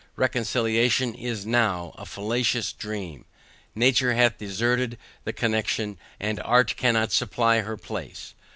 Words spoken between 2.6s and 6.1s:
dream. Nature hath deserted the connexion,